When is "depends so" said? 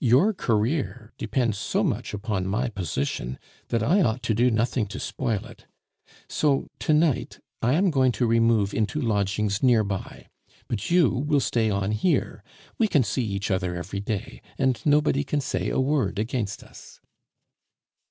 1.18-1.84